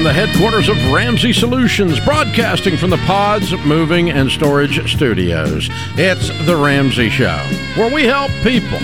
[0.00, 5.68] From the headquarters of Ramsey Solutions, broadcasting from the Pods Moving and Storage Studios.
[5.98, 7.36] It's The Ramsey Show,
[7.76, 8.78] where we help people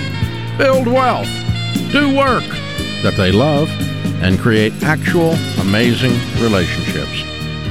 [0.59, 1.31] build wealth,
[1.91, 2.45] do work
[3.03, 3.71] that they love,
[4.23, 7.23] and create actual amazing relationships.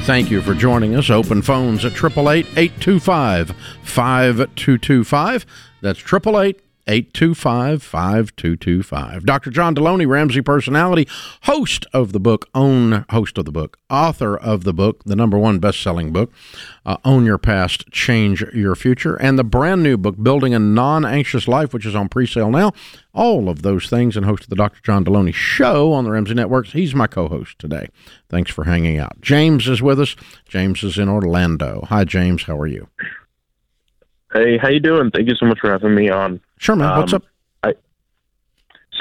[0.06, 1.08] Thank you for joining us.
[1.08, 5.46] Open phones at 888 825 5225.
[5.82, 9.26] That's 888 825 5225.
[9.26, 9.50] Dr.
[9.50, 11.08] John Delony, Ramsey personality,
[11.42, 15.36] host of the book, own host of the book, author of the book, the number
[15.36, 16.32] one best selling book,
[16.84, 21.04] uh, Own Your Past, Change Your Future, and the brand new book, Building a Non
[21.04, 22.72] Anxious Life, which is on pre sale now.
[23.12, 24.80] All of those things, and host of the Dr.
[24.82, 26.72] John Delony Show on the Ramsey Networks.
[26.72, 27.88] He's my co host today.
[28.28, 29.20] Thanks for hanging out.
[29.20, 30.14] James is with us.
[30.48, 31.84] James is in Orlando.
[31.88, 32.44] Hi, James.
[32.44, 32.88] How are you?
[34.32, 35.10] Hey, how you doing?
[35.10, 36.40] Thank you so much for having me on.
[36.58, 36.98] Sure, man.
[36.98, 37.24] What's Um, up?
[37.62, 37.74] I,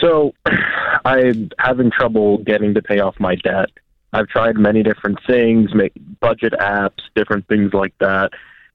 [0.02, 0.34] so,
[1.06, 3.70] I'm having trouble getting to pay off my debt.
[4.14, 8.32] I've tried many different things, make budget apps, different things like that,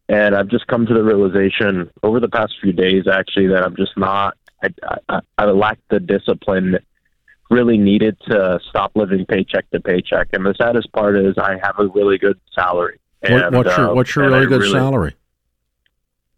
[0.08, 3.75] and I've just come to the realization over the past few days, actually, that I'm
[3.77, 4.36] just not.
[4.62, 4.69] I,
[5.08, 6.78] I, I lack the discipline
[7.48, 10.28] really needed to stop living paycheck to paycheck.
[10.34, 13.01] And the saddest part is, I have a really good salary.
[13.28, 15.14] What, what's your what's your really good really- salary?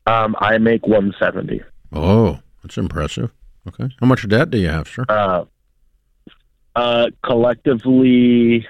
[0.06, 1.62] Um, I make 170.
[1.92, 3.30] Oh, that's impressive.
[3.68, 3.88] Okay.
[4.00, 5.04] How much debt do you have, sir?
[5.08, 5.44] Uh,
[6.74, 8.66] uh, collectively,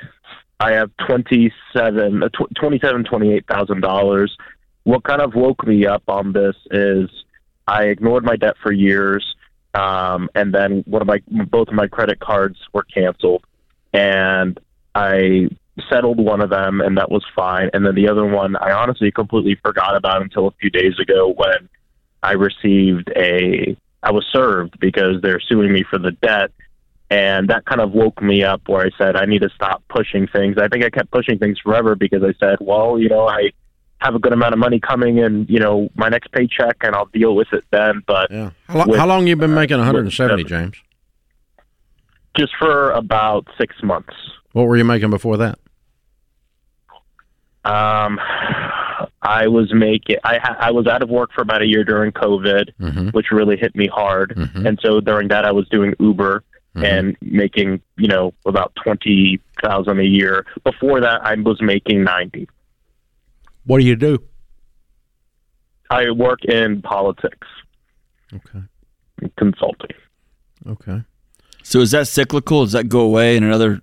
[0.60, 4.36] I have twenty-seven, uh, tw- twenty-seven, twenty-eight thousand dollars.
[4.84, 7.08] What kind of woke me up on this is
[7.66, 9.36] I ignored my debt for years,
[9.74, 13.44] um, and then one of my both of my credit cards were canceled,
[13.92, 14.58] and
[14.94, 15.48] I
[15.88, 17.70] settled one of them, and that was fine.
[17.72, 21.32] And then the other one, I honestly completely forgot about until a few days ago
[21.34, 21.68] when
[22.22, 26.50] I received a I was served because they're suing me for the debt.
[27.10, 30.26] And that kind of woke me up where I said, I need to stop pushing
[30.26, 30.56] things.
[30.58, 33.50] I think I kept pushing things forever because I said, well, you know, I
[33.98, 37.10] have a good amount of money coming in, you know, my next paycheck and I'll
[37.12, 38.02] deal with it then.
[38.06, 38.50] But Yeah.
[38.66, 40.76] How, with, how long you been making uh, 170, with- James?
[42.36, 44.14] just for about six months.
[44.52, 45.58] What were you making before that?
[47.64, 48.18] Um,
[49.22, 52.12] I was making, I, ha- I was out of work for about a year during
[52.12, 53.08] COVID, Mm-hmm.
[53.08, 54.34] which really hit me hard.
[54.36, 54.66] Mhm.
[54.66, 56.44] And so during that, I was doing Uber.
[56.74, 56.84] Mhm.
[56.84, 60.46] and making you know about twenty thousand a year.
[60.64, 62.48] Before that, I was making ninety.
[63.66, 64.18] What do you do?
[65.90, 67.46] I work in politics
[68.32, 68.62] Okay.
[69.36, 69.96] consulting.
[70.66, 71.02] Okay.
[71.62, 72.64] So is that cyclical?
[72.64, 73.82] Does that go away in another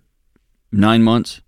[0.72, 1.42] nine months?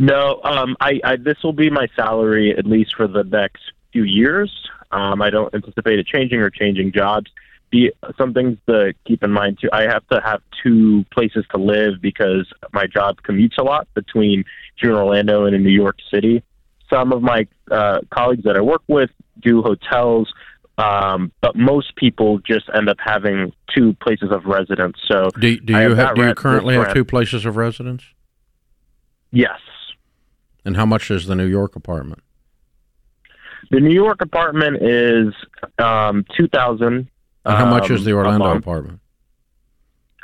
[0.00, 3.60] No, um, I, I this will be my salary at least for the next
[3.92, 4.50] few years.
[4.90, 7.30] Um, I don't anticipate it changing or changing jobs.
[7.70, 9.68] The some things to keep in mind too.
[9.74, 14.46] I have to have two places to live because my job commutes a lot between
[14.76, 16.42] here in Orlando and in New York City.
[16.88, 20.32] Some of my uh, colleagues that I work with do hotels,
[20.78, 24.96] um, but most people just end up having two places of residence.
[25.06, 28.02] So Do, do you have have, do you currently have two places of residence?
[29.30, 29.60] yes,
[30.64, 32.22] And how much is the New York apartment?
[33.70, 35.32] The New York apartment is
[35.78, 37.08] um, two thousand.
[37.44, 38.64] And how much is the Orlando month.
[38.64, 39.00] apartment?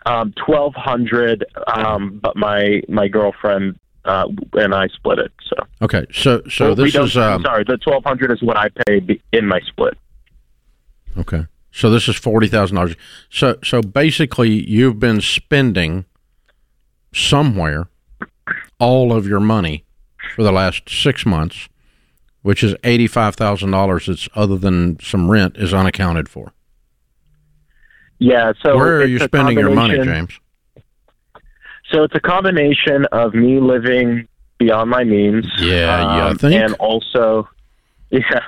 [0.04, 1.44] Um, twelve hundred.
[1.66, 5.32] Um, but my my girlfriend uh, and I split it.
[5.48, 6.06] So Okay.
[6.12, 7.64] So so Well, this is um, sorry.
[7.64, 9.96] The twelve hundred is what I pay in my split.
[11.18, 11.46] okay.
[11.70, 12.96] So this is forty thousand dollars.
[13.30, 16.04] So so basically, you've been spending
[17.12, 17.88] somewhere
[18.78, 19.84] all of your money
[20.34, 21.68] for the last six months,
[22.42, 24.06] which is eighty five thousand dollars.
[24.06, 26.52] That's other than some rent is unaccounted for.
[28.18, 28.52] Yeah.
[28.64, 30.38] So Where are you spending your money, James?
[31.92, 34.26] So it's a combination of me living
[34.58, 35.46] beyond my means.
[35.58, 36.60] Yeah, um, think?
[36.60, 37.48] and also,
[38.10, 38.40] yeah,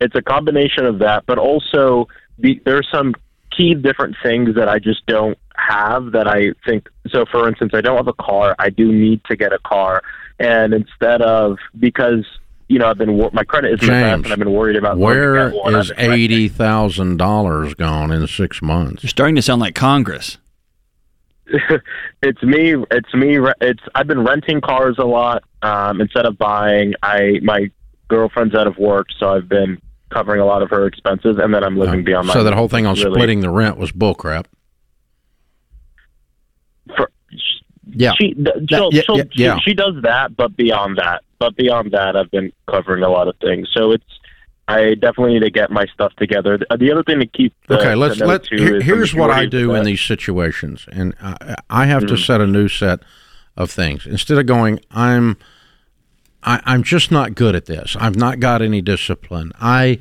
[0.00, 3.14] it's a combination of that, but also the, there's some
[3.56, 6.88] key different things that I just don't have that I think.
[7.08, 8.54] So, for instance, I don't have a car.
[8.58, 10.02] I do need to get a car,
[10.38, 12.24] and instead of because
[12.68, 14.52] you know I've been wor- my credit is in the best, James, and I've been
[14.52, 15.74] worried about going to Where get one.
[15.74, 16.24] is I've been renting.
[16.24, 19.02] eighty thousand dollars gone in six months?
[19.02, 20.38] You're starting to sound like Congress.
[22.22, 22.74] it's me.
[22.90, 23.38] It's me.
[23.60, 26.94] It's I've been renting cars a lot um, instead of buying.
[27.02, 27.70] I my
[28.08, 29.80] girlfriend's out of work, so I've been
[30.10, 32.34] covering a lot of her expenses, and then I'm living beyond my.
[32.34, 33.12] so that whole thing on really.
[33.12, 34.46] splitting the rent was bullcrap.
[36.96, 37.10] For,
[37.86, 38.12] Yeah.
[38.18, 39.58] she, th- she'll, yeah, she'll, yeah, yeah.
[39.58, 43.28] She, she does that, but beyond that, but beyond that, I've been covering a lot
[43.28, 43.68] of things.
[43.72, 44.04] So it's.
[44.68, 46.58] I definitely need to get my stuff together.
[46.58, 47.54] The, the other thing to keep.
[47.68, 48.48] The, okay, let's let.
[48.48, 52.26] here- is what I do of in these situations, and I, I have to Mhm.
[52.26, 52.98] set a new set
[53.56, 55.36] of things instead of going, I'm.
[56.46, 57.96] I, I'm just not good at this.
[57.98, 59.52] I've not got any discipline.
[59.60, 59.98] I,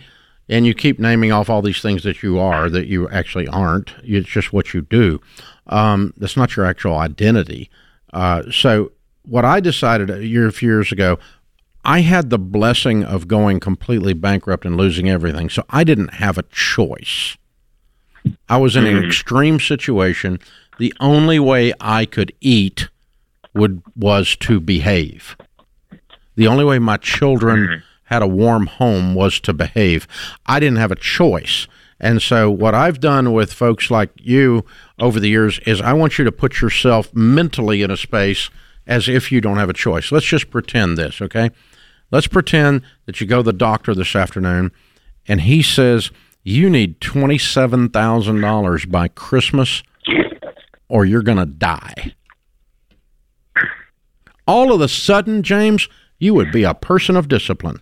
[0.47, 3.93] and you keep naming off all these things that you are that you actually aren't.
[4.03, 5.19] It's just what you do.
[5.67, 7.69] Um, that's not your actual identity.
[8.13, 8.91] Uh, so
[9.23, 11.17] what I decided a year, a few years ago,
[11.83, 15.49] I had the blessing of going completely bankrupt and losing everything.
[15.49, 17.37] So I didn't have a choice.
[18.49, 20.39] I was in an extreme situation.
[20.79, 22.89] The only way I could eat
[23.53, 25.37] would was to behave.
[26.35, 27.79] The only way my children mm-hmm.
[28.05, 30.07] had a warm home was to behave.
[30.45, 31.67] I didn't have a choice.
[31.99, 34.65] And so, what I've done with folks like you
[34.99, 38.49] over the years is I want you to put yourself mentally in a space
[38.85, 40.11] as if you don't have a choice.
[40.11, 41.51] Let's just pretend this, okay?
[42.11, 44.71] Let's pretend that you go to the doctor this afternoon
[45.27, 46.11] and he says
[46.43, 49.81] you need $27,000 by Christmas
[50.87, 52.13] or you're going to die.
[54.47, 57.81] All of a sudden, James, you would be a person of discipline.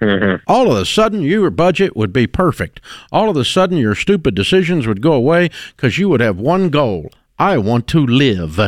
[0.00, 0.42] Mm-hmm.
[0.46, 2.80] All of a sudden, your budget would be perfect.
[3.10, 6.68] All of a sudden, your stupid decisions would go away because you would have one
[6.68, 8.60] goal I want to live.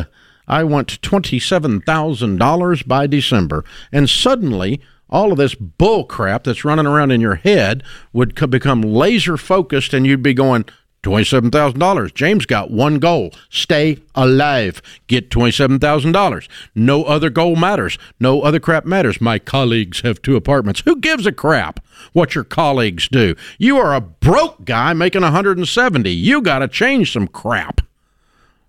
[0.47, 3.65] I want $27,000 by December.
[3.91, 7.83] And suddenly, all of this bull crap that's running around in your head
[8.13, 10.65] would co- become laser focused, and you'd be going,
[11.03, 12.13] $27,000.
[12.13, 14.81] James got one goal stay alive.
[15.07, 16.47] Get $27,000.
[16.75, 17.97] No other goal matters.
[18.19, 19.21] No other crap matters.
[19.21, 20.81] My colleagues have two apartments.
[20.85, 21.79] Who gives a crap
[22.13, 23.35] what your colleagues do?
[23.57, 26.09] You are a broke guy making 170.
[26.09, 27.81] You got to change some crap.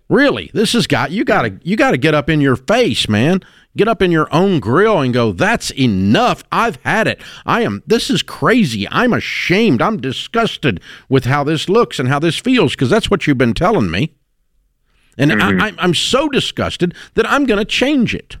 [0.07, 3.07] Really, this has got you got to you got to get up in your face,
[3.07, 3.41] man.
[3.77, 6.43] Get up in your own grill and go, "That's enough.
[6.51, 7.21] I've had it.
[7.45, 8.87] I am this is crazy.
[8.89, 9.81] I'm ashamed.
[9.81, 13.53] I'm disgusted with how this looks and how this feels because that's what you've been
[13.53, 14.15] telling me."
[15.17, 18.37] And I, I, I'm so disgusted that I'm going to change it.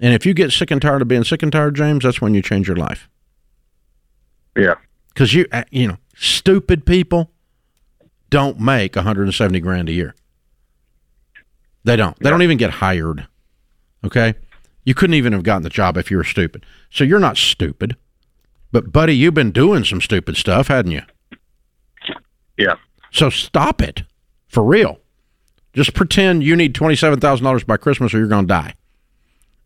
[0.00, 2.32] And if you get sick and tired of being sick and tired, James, that's when
[2.32, 3.10] you change your life.
[4.56, 4.76] Yeah.
[5.08, 7.30] Because you, uh, you know, stupid people
[8.30, 10.14] don't make 170 grand a year.
[11.84, 12.18] They don't.
[12.20, 13.26] They don't even get hired.
[14.04, 14.34] Okay,
[14.84, 16.64] you couldn't even have gotten the job if you were stupid.
[16.90, 17.96] So you're not stupid,
[18.72, 21.02] but buddy, you've been doing some stupid stuff, hadn't you?
[22.56, 22.76] Yeah.
[23.12, 24.04] So stop it,
[24.48, 24.98] for real.
[25.72, 28.74] Just pretend you need twenty-seven thousand dollars by Christmas, or you're going to die.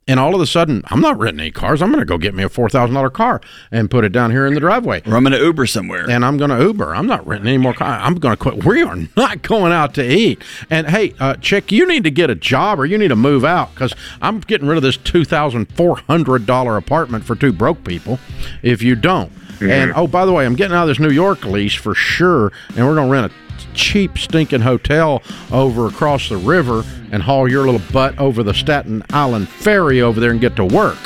[0.06, 1.81] And all of a sudden, I'm not renting any cars.
[1.81, 3.41] I'm going to go get me a four thousand dollar car
[3.71, 5.01] and put it down here in the driveway.
[5.06, 6.09] Or I'm going to Uber somewhere.
[6.11, 6.95] and I'm going to Uber.
[6.95, 8.03] I'm not renting any more cars.
[8.05, 8.65] I'm going to quit.
[8.65, 10.43] We are not going out to eat.
[10.69, 13.45] And hey, uh, chick, you need to get a job or you need to move
[13.47, 17.53] out because I'm getting rid of this two thousand four hundred dollar apartment for two
[17.53, 18.19] broke people.
[18.62, 21.45] If you don't, and oh, by the way, I'm getting out of this New York
[21.45, 23.44] lease for sure, and we're going to rent a
[23.75, 25.23] cheap stinking hotel
[25.53, 30.21] over across the river and haul your little butt over the Staten Island ferry over
[30.21, 30.99] there and get to work.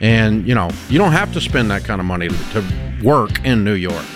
[0.00, 2.64] And you know, you don't have to spend that kind of money to,
[3.02, 4.06] work in New York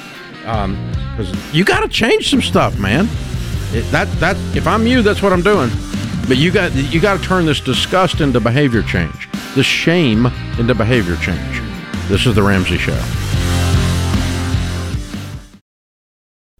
[0.47, 0.75] um,
[1.11, 3.07] because you got to change some stuff, man.
[3.73, 5.69] It, that that if I'm you, that's what I'm doing.
[6.26, 10.26] But you got you got to turn this disgust into behavior change, this shame
[10.59, 11.62] into behavior change.
[12.09, 13.18] This is the Ramsey Show.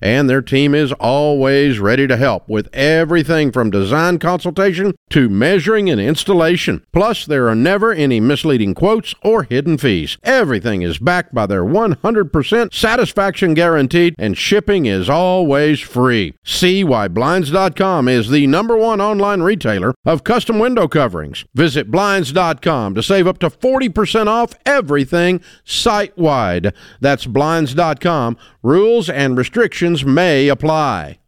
[0.00, 5.88] And their team is always ready to help with everything from design consultation to measuring
[5.88, 6.84] and installation.
[6.92, 10.18] Plus, there are never any misleading quotes or hidden fees.
[10.22, 16.34] Everything is backed by their 100% satisfaction guaranteed, and shipping is always free.
[16.44, 21.44] See why Blinds.com is the number one online retailer of custom window coverings.
[21.54, 26.74] Visit Blinds.com to save up to 40% off everything site wide.
[27.00, 28.36] That's Blinds.com.
[28.64, 31.18] Rules and restrictions may apply.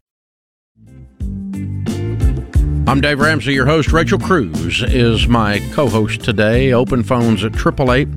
[2.88, 3.92] I'm Dave Ramsey, your host.
[3.92, 6.72] Rachel Cruz is my co host today.
[6.72, 8.08] Open phones at 888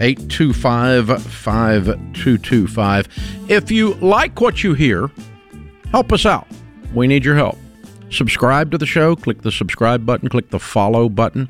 [0.00, 3.08] 825 5225.
[3.48, 5.12] If you like what you hear,
[5.92, 6.48] help us out.
[6.92, 7.56] We need your help.
[8.10, 9.14] Subscribe to the show.
[9.14, 11.48] Click the subscribe button, click the follow button,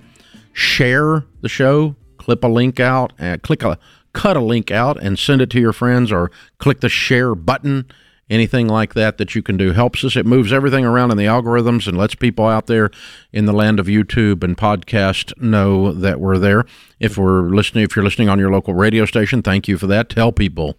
[0.52, 3.78] share the show, clip a link out, and click a
[4.16, 7.86] cut a link out and send it to your friends or click the share button
[8.28, 10.16] anything like that that you can do helps us.
[10.16, 12.90] It moves everything around in the algorithms and lets people out there
[13.32, 16.64] in the land of YouTube and podcast know that we're there.
[16.98, 20.08] If we're listening, if you're listening on your local radio station, thank you for that.
[20.08, 20.78] Tell people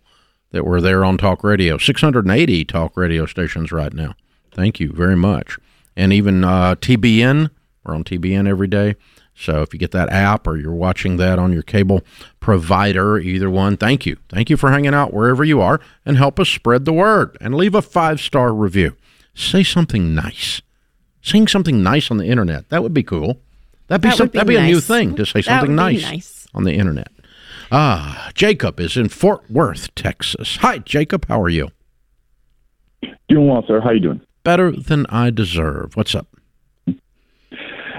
[0.51, 1.77] that we're there on talk radio.
[1.77, 4.15] 680 talk radio stations right now.
[4.51, 5.57] Thank you very much.
[5.95, 7.49] And even uh, TBN,
[7.85, 8.95] we're on TBN every day.
[9.39, 12.01] So if you get that app or you're watching that on your cable
[12.39, 14.17] provider, either one, thank you.
[14.29, 17.53] Thank you for hanging out wherever you are and help us spread the word and
[17.53, 18.95] leave a five star review.
[19.35, 20.61] Say something nice.
[21.21, 22.69] Saying something nice on the internet.
[22.69, 23.39] That would be cool.
[23.87, 26.47] That'd be, That some, be that'd be a new thing to say something nice, nice.
[26.55, 27.09] on the internet.
[27.71, 30.57] Ah, Jacob is in Fort Worth, Texas.
[30.57, 31.27] Hi, Jacob.
[31.27, 31.69] How are you?
[33.29, 33.81] Doing well, sir.
[33.81, 34.21] How you doing?
[34.43, 35.95] Better than I deserve.
[35.95, 36.27] What's up?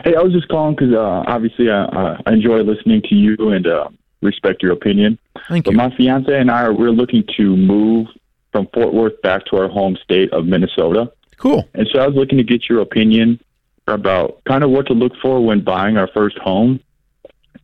[0.08, 3.66] Hey, I was just calling because uh, obviously I, I enjoy listening to you and
[3.66, 3.88] uh,
[4.22, 5.18] respect your opinion.
[5.50, 5.76] Thank But you.
[5.76, 8.06] my fiance and I are we're looking to move
[8.50, 11.68] from Fort Worth back to our home state of Minnesota, Cool.
[11.74, 13.38] and so I was looking to get your opinion
[13.86, 16.80] about kind of what to look for when buying our first home,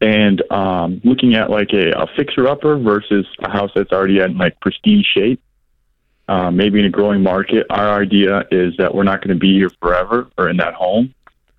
[0.02, 4.36] and um, looking at like a, a fixer upper versus a house that's already in
[4.36, 5.40] like prestige shape.
[6.28, 9.54] Uh, maybe in a growing market, our idea is that we're not going to be
[9.54, 11.13] here forever or in that home.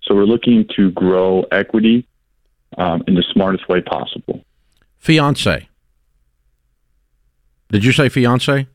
[0.06, 2.06] So we're looking to grow equity
[2.78, 4.44] um, in the smartest way possible.
[4.98, 5.68] Fiance.
[7.70, 8.66] Did you say fiance?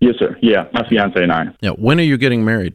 [0.00, 0.36] Yes, sir.
[0.40, 1.46] Yeah, my fiance and I.
[1.60, 1.70] Yeah.
[1.70, 2.74] When are you getting married?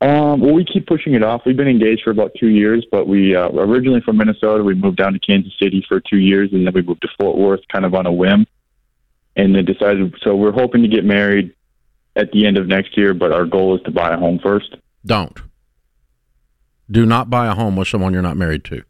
[0.00, 1.42] Um, well, we keep pushing it off.
[1.46, 4.62] We've been engaged for about two years, but we uh, originally from Minnesota.
[4.62, 7.38] We moved down to Kansas City for two years, and then we moved to Fort
[7.38, 8.46] Worth, kind of on a whim.
[9.36, 10.14] And then decided.
[10.22, 11.54] So we're hoping to get married
[12.14, 14.76] at the end of next year, but our goal is to buy a home first.
[15.04, 15.40] Don't.
[16.90, 18.82] Do not buy a home with someone you're not married to.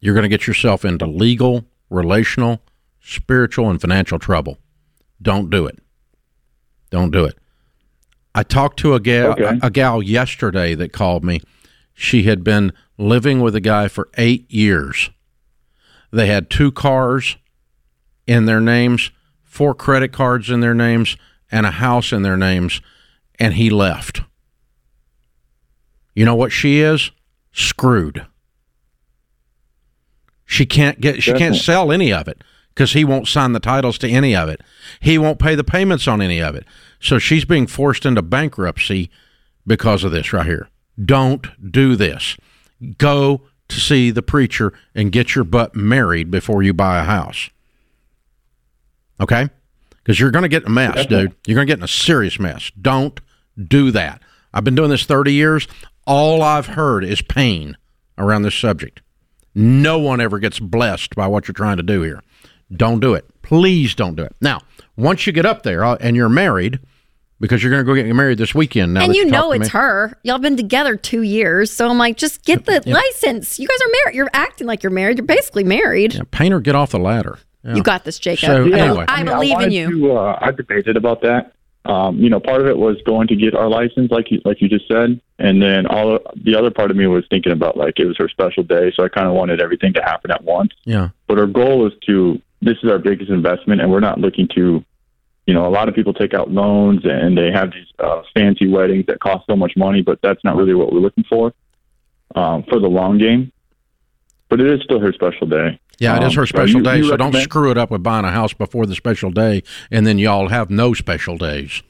[0.00, 2.62] You're going to get yourself into legal, relational,
[3.00, 4.58] spiritual, and financial trouble.
[5.20, 5.78] Don't do it.
[6.90, 7.38] Don't do it.
[8.34, 9.58] I talked to a gal, Okay.
[9.62, 11.40] a, a gal yesterday that called me.
[11.94, 15.10] She had been living with a guy for eight years.
[16.12, 17.36] They had two cars
[18.26, 19.10] in their names,
[19.42, 21.16] four credit cards in their names,
[21.50, 22.80] and a house in their names,
[23.38, 24.20] and he left.
[26.16, 27.12] You know what she is?
[27.52, 28.26] Screwed.
[30.46, 33.98] She can't get she can't sell any of it because he won't sign the titles
[33.98, 34.62] to any of it.
[35.00, 36.64] He won't pay the payments on any of it.
[37.00, 39.10] So she's being forced into bankruptcy
[39.66, 40.68] because of this right here.
[41.02, 42.36] Don't do this.
[42.98, 47.50] Go to see the preacher and get your butt married before you buy a house.
[49.20, 49.48] Okay?
[49.96, 51.34] Because you're going to get in a mess, dude.
[51.46, 52.70] You're going to get in a serious mess.
[52.80, 53.20] Don't
[53.62, 54.22] do that.
[54.54, 55.66] I've been doing this 30 years.
[56.06, 57.76] All I've heard is pain
[58.18, 59.02] around this subject.
[59.54, 62.22] No one ever gets blessed by what you're trying to do here.
[62.74, 63.24] Don't do it.
[63.42, 64.34] Please don't do it.
[64.40, 64.60] Now,
[64.96, 66.80] once you get up there uh, and you're married,
[67.40, 69.02] because you're going to go get married this weekend now.
[69.02, 69.78] and that you know it's me.
[69.78, 70.18] her.
[70.22, 73.58] Y'all been together two years, so I'm like, just get the license.
[73.58, 74.16] You guys are married.
[74.16, 75.18] You're acting like you're married.
[75.18, 76.14] You're basically married.
[76.14, 77.38] Yeah, painter, get off the ladder.
[77.62, 77.74] Yeah.
[77.76, 78.46] You got this, Jacob.
[78.46, 79.04] So, I- anyway.
[79.08, 79.90] I, mean, believe in you.
[79.90, 81.52] To, uh, I debated about that.
[81.86, 84.60] Um, you know, part of it was going to get our license, like you, like
[84.60, 88.00] you just said, and then all the other part of me was thinking about like
[88.00, 90.72] it was her special day, so I kind of wanted everything to happen at once.
[90.84, 91.10] Yeah.
[91.28, 94.84] But our goal is to this is our biggest investment, and we're not looking to,
[95.46, 98.66] you know, a lot of people take out loans and they have these uh, fancy
[98.66, 101.52] weddings that cost so much money, but that's not really what we're looking for
[102.34, 103.52] um, for the long game.
[104.48, 105.78] But it is still her special day.
[105.98, 107.90] Yeah, it is Um, her so special you- day, you so don't screw it up
[107.90, 111.82] with buying a house before the special day, and then y'all have no special days.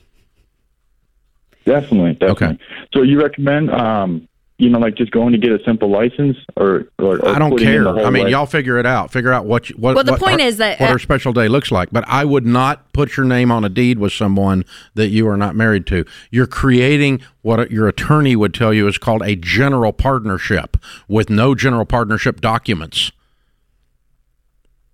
[1.64, 2.58] Definitely, definitely.
[2.94, 6.86] So you recommend, um, you know, like just going to get a simple license, or,
[7.00, 7.88] or, or I don't care.
[7.88, 8.30] I mean, way?
[8.30, 9.10] y'all figure it out.
[9.10, 9.96] Figure out what you, what.
[9.96, 11.90] Well, the what point her, is that, what uh, her special day looks like.
[11.90, 15.36] But I would not put your name on a deed with someone that you are
[15.36, 16.04] not married to.
[16.30, 20.76] You're creating what your attorney would tell you is called a general partnership
[21.08, 23.10] with no general partnership documents.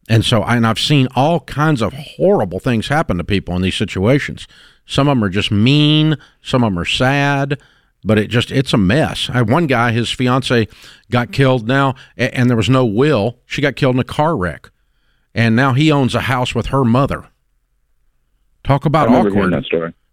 [0.09, 3.76] And so, and I've seen all kinds of horrible things happen to people in these
[3.76, 4.49] situations.
[4.85, 6.16] Some of them are just mean.
[6.42, 7.61] Some of them are sad.
[8.04, 9.30] But it just, it's a mess.
[9.30, 10.66] I had one guy, his fiance
[11.11, 13.38] got killed now, and there was no will.
[13.47, 14.71] She got killed in a car wreck.
[15.35, 17.28] And now he owns a house with her mother.
[18.64, 19.52] Talk about awkward.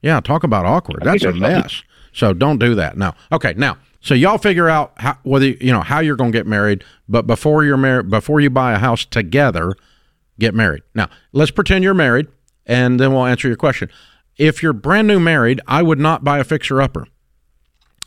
[0.02, 1.02] Yeah, talk about awkward.
[1.02, 1.84] I That's a mess.
[2.14, 2.96] So don't do that.
[2.98, 6.38] Now, okay, now so y'all figure out how, whether you know how you're going to
[6.38, 9.74] get married, but before you're married, before you buy a house together,
[10.40, 10.84] get married.
[10.96, 12.28] Now, let's pretend you're married,
[12.66, 13.90] and then we'll answer your question.
[14.38, 17.08] If you're brand new married, I would not buy a fixer upper.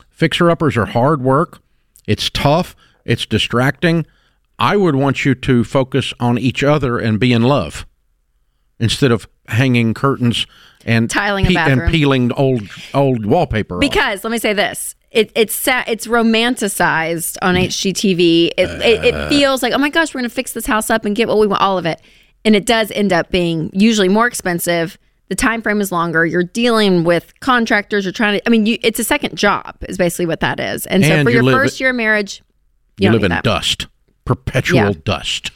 [0.09, 1.61] Fixer uppers are hard work.
[2.07, 2.75] It's tough.
[3.05, 4.05] It's distracting.
[4.57, 7.85] I would want you to focus on each other and be in love
[8.79, 10.47] instead of hanging curtains
[10.85, 13.75] and Tiling a and peeling old old wallpaper.
[13.75, 13.81] off.
[13.81, 14.95] Because let me say this.
[15.13, 17.65] It, it's it's romanticized on mm.
[17.65, 18.47] HGTV.
[18.57, 19.29] It, it, it uh.
[19.29, 21.37] feels like, oh my gosh, we're going to fix this house up and get what
[21.37, 22.01] we want, all of it.
[22.43, 24.97] And it does end up being usually more expensive.
[25.29, 26.25] The time frame is longer.
[26.25, 28.05] You're dealing with contractors.
[28.05, 30.85] You're trying to, I mean, you, it's a second job, is basically what that is.
[30.87, 32.41] And so for you your live first year of marriage,
[32.97, 33.43] you, you live in that.
[33.43, 33.87] dust,
[34.25, 34.91] perpetual Yeah.
[35.05, 35.51] dust.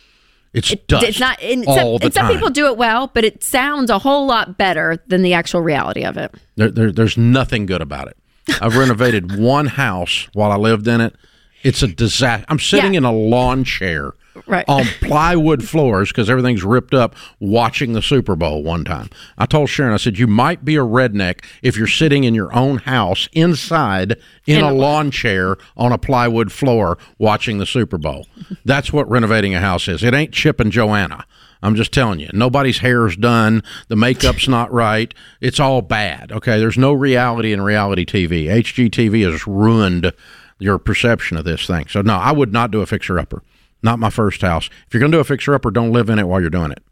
[0.53, 1.03] It's It- dust.
[1.03, 2.33] It's not, and, all some, the and some time.
[2.35, 6.03] people do it well, but it sounds a whole lot better than the actual reality
[6.03, 6.33] of it.
[6.55, 8.17] There, there, there's nothing good about it.
[8.61, 11.15] I've renovated one house while I lived in it.
[11.63, 12.45] It's a disaster.
[12.49, 12.99] I'm sitting Yeah.
[12.99, 14.13] in a lawn chair
[14.45, 14.63] Right.
[14.67, 19.09] on plywood floors because everything's ripped up watching the Super Bowl one time.
[19.39, 22.55] I told Sharon, I said, you might be a redneck if you're sitting in your
[22.55, 27.65] own house inside in In a a- lawn chair on a plywood floor watching the
[27.65, 28.27] Super Bowl.
[28.63, 30.03] That's what renovating a house is.
[30.03, 31.25] It ain't Chip and Joanna.
[31.61, 33.63] I'm just telling you, nobody's hair's done.
[33.87, 35.13] The makeup's not right.
[35.41, 36.31] It's all bad.
[36.31, 38.45] Okay, there's no reality in reality TV.
[38.45, 40.13] HGTV has ruined
[40.59, 41.87] your perception of this thing.
[41.87, 43.43] So no, I would not do a fixer upper.
[43.83, 44.69] Not my first house.
[44.87, 46.71] If you're going to do a fixer upper, don't live in it while you're doing
[46.71, 46.83] it.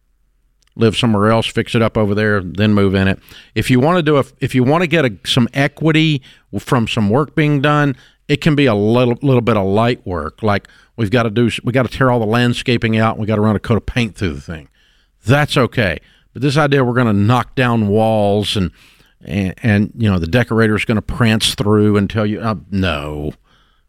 [0.78, 3.20] Live somewhere else, fix it up over there, then move in it.
[3.56, 6.22] If you want to do a, if you want to get a, some equity
[6.60, 7.96] from some work being done,
[8.28, 10.44] it can be a little little bit of light work.
[10.44, 13.16] Like we've got to do, we got to tear all the landscaping out.
[13.16, 14.70] and We got to run a coat of paint through the thing.
[15.26, 16.00] That's okay.
[16.34, 18.72] But this idea we're going to knock down walls and
[19.22, 22.56] and, and you know the decorator is going to prance through and tell you uh,
[22.70, 23.32] no,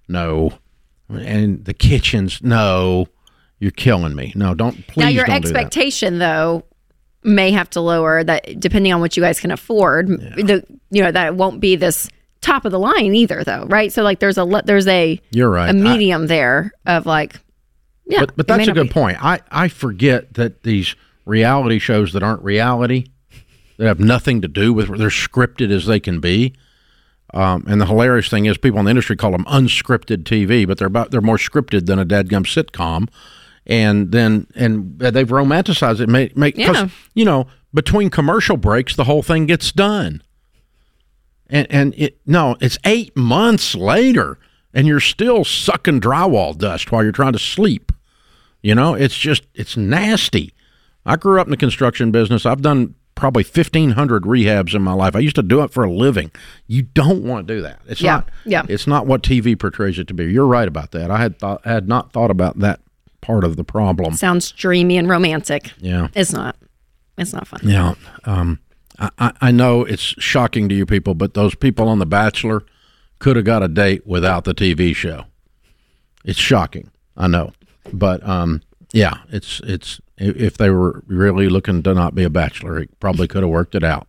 [0.09, 0.53] no,
[1.11, 3.07] and the kitchens no,
[3.59, 4.33] you're killing me.
[4.35, 5.03] No, don't please.
[5.03, 5.57] now your don't do that.
[5.57, 6.65] expectation though
[7.23, 11.11] may have to lower that depending on what you guys can afford the you know
[11.11, 12.09] that it won't be this
[12.47, 15.71] top of the line either though right so like there's a there's a You're right.
[15.71, 17.37] a medium there of like
[18.07, 18.93] yeah but but that's a good be.
[18.93, 19.23] point.
[19.25, 23.07] I I forget that these reality shows that aren't reality,
[23.79, 26.55] that have nothing to do with they're scripted as they can be.
[27.35, 30.79] Um, and the hilarious thing is, people in the industry call them unscripted TV, but
[30.79, 33.09] they're about they're more scripted than a dadgum sitcom.
[33.67, 36.09] And then and they've romanticized it.
[36.09, 36.89] Make make 'cause, Yeah.
[37.15, 40.23] you know between commercial breaks, the whole thing gets done.
[41.49, 44.39] And and it no, it's eight months later,
[44.75, 47.93] and you're still sucking drywall dust while you're trying to sleep.
[48.63, 50.53] You know, it's just it's nasty.
[51.05, 52.45] I grew up in the construction business.
[52.47, 55.15] I've done probably fifteen hundred rehabs in my life.
[55.15, 56.33] I used to do it for a living.
[56.67, 57.81] You don't want to do that.
[57.87, 58.29] It's Yeah, not.
[58.45, 58.63] yeah.
[58.69, 60.25] It's not what TV portrays it to be.
[60.25, 61.11] You're right about that.
[61.13, 62.81] I had thought I had not thought about that
[63.21, 64.15] part of the problem.
[64.15, 66.09] sounds dreamy and romantic Yeah.
[66.15, 66.57] it's not
[67.19, 67.95] it's not fun Yeah.
[68.25, 68.59] Um,
[68.99, 72.63] I, I- know it's shocking to you people, but those people on The Bachelor
[73.19, 75.25] could have got a date without the TV show.
[76.25, 76.91] It's shocking.
[77.17, 77.53] I know.
[77.93, 82.81] But um, yeah, it's it's if they were really looking to not be a bachelor,
[82.81, 84.09] he probably could have worked it out.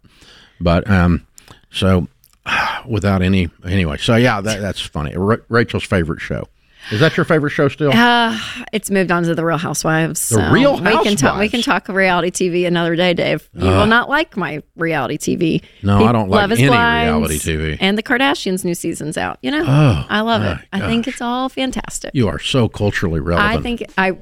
[0.60, 1.28] But um,
[1.72, 2.08] so
[2.88, 5.16] without any anyway, so yeah, that that's funny.
[5.16, 6.48] Ra- Rachel's favorite show.
[6.92, 7.92] Is that your favorite show still?
[7.92, 8.38] uh,
[8.72, 11.62] it's moved on to the real housewives The so Real we can talk we can
[11.62, 13.50] talk reality tv another day dave.
[13.54, 17.78] You will not like my reality tv No, I don't like any reality TV.
[17.80, 19.64] and the kardashians new season's out you know?
[19.68, 20.58] Oh, i love it.
[20.72, 22.12] my i think it's all fantastic.
[22.14, 23.60] You are so culturally relevant.
[23.60, 24.18] I think I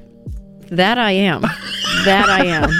[0.70, 1.42] that I am.
[2.04, 2.70] that I am.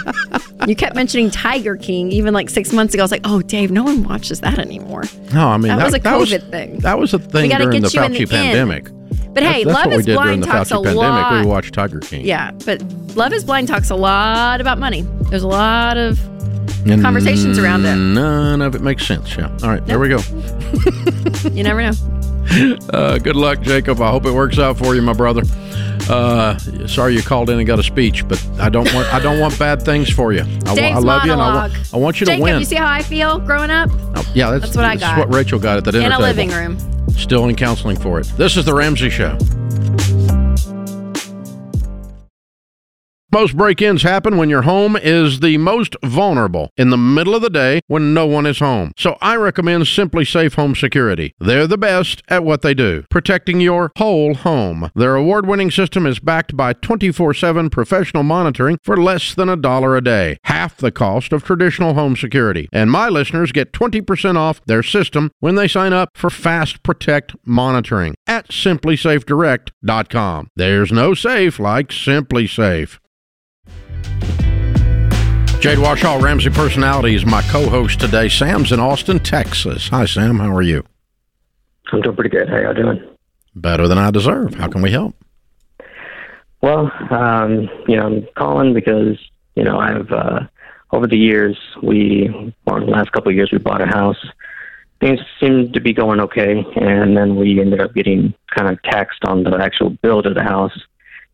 [0.68, 3.03] You kept mentioning Tiger King even like six months ago.
[3.03, 5.05] I was like, oh, Dave, no one watches that anymore.
[5.33, 6.79] No, I mean That was a was, COVID thing.
[6.79, 8.88] That was a thing during the get you in Fauci the pandemic.
[9.33, 10.96] But hey, that's, Love is Blind the talks a pandemic.
[10.96, 11.44] lot.
[11.44, 12.25] We watched Tiger King.
[12.25, 12.83] Yeah, but
[13.16, 15.03] Love is Blind talks a lot about money.
[15.31, 16.18] There's a lot of
[16.88, 17.94] And conversations around it.
[17.96, 19.37] None of it makes sense.
[19.37, 19.55] Yeah.
[19.62, 20.18] All right, there we go.
[21.53, 21.92] you never know.
[22.92, 24.00] Uh, good luck, Jacob.
[24.00, 25.42] I hope it works out for you, my brother.
[26.09, 26.56] Uh,
[26.87, 29.59] sorry you called in and got a speech, but I don't want I don't want
[29.59, 30.42] bad things for you.
[30.42, 31.72] I, Dave's I love you, and I, monologue.
[31.72, 32.59] wa- I want you to Jacob, win.
[32.61, 35.18] you see how I feel growing up Oh, yeah, that's, That's what I that's got.
[35.18, 36.26] what Rachel got at the dinner in a table.
[36.28, 36.78] living room?
[37.11, 38.26] Still in counseling for it.
[38.37, 39.37] This is the Ramsey Show.
[43.37, 47.42] Most break ins happen when your home is the most vulnerable in the middle of
[47.42, 48.92] the day when no one is home.
[48.96, 51.35] So I recommend SimpliSafe Home Security.
[51.38, 54.90] They're the best at what they do, protecting your whole home.
[54.94, 59.57] Their award winning system is backed by 24 7 professional monitoring for less than a
[59.57, 62.70] dollar a day, half the cost of traditional home security.
[62.72, 67.37] And my listeners get 20% off their system when they sign up for Fast Protect
[67.44, 70.49] monitoring at simplysafedirect.com.
[70.57, 72.99] There's no safe like SimpliSafe.
[75.60, 78.28] Jade Warshaw, Ramsey Personality, is my co host today.
[78.28, 79.88] Sam's in Austin, Texas.
[79.88, 80.38] Hi, Sam.
[80.38, 80.84] How are you?
[81.92, 82.48] I'm doing pretty good.
[82.48, 83.02] How y'all doing?
[83.54, 84.54] Better than I deserve.
[84.54, 85.16] How can we help?
[86.60, 89.18] Well, um, you know, I'm calling because
[89.54, 90.40] you know I have uh,
[90.92, 94.22] over the years, we, or the last couple of years, we bought a house.
[95.00, 99.24] Things seemed to be going okay, and then we ended up getting kind of taxed
[99.24, 100.78] on the actual build of the house,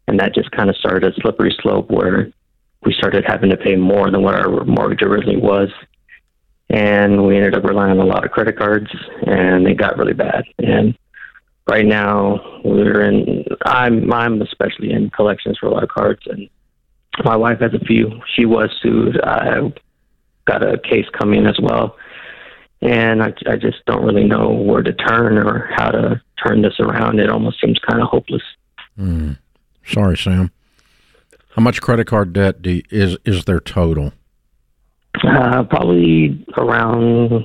[0.06, 2.32] and that just kind of started a slippery slope where
[2.85, 5.68] we started having to pay more than what our mortgage originally was,
[6.68, 8.90] and we ended up relying on a lot of credit cards,
[9.27, 10.45] and it got really bad.
[10.59, 10.97] And
[11.68, 13.45] right now, we're in.
[13.64, 16.49] I'm I'm especially in collections for a lot of cards, and
[17.25, 18.21] my wife has a few.
[18.35, 19.21] She was sued.
[19.23, 19.73] I
[20.47, 21.97] got a case coming as well,
[22.81, 26.81] and I, I just don't really know where to turn or how to turn this
[26.81, 27.21] around.
[27.21, 28.42] It almost seems kind of hopeless.
[28.97, 29.33] Hmm.
[29.87, 30.51] Sorry, Sam.
[31.53, 34.12] How much credit card debt do you, is is there total?
[35.23, 37.45] Uh, probably around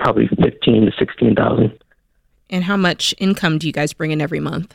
[0.00, 1.72] probably fifteen to sixteen thousand
[2.50, 4.74] And how much income do you guys bring in every month?